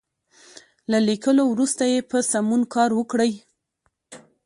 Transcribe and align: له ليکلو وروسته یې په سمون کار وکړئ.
له 0.91 0.97
ليکلو 1.09 1.43
وروسته 1.53 1.83
یې 1.91 1.99
په 2.09 2.17
سمون 2.31 2.61
کار 2.75 2.89
وکړئ. 2.95 3.31